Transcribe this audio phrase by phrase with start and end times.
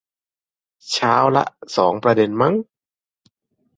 [0.91, 1.43] เช้าละ
[1.75, 2.53] สองประเด็นมั้ง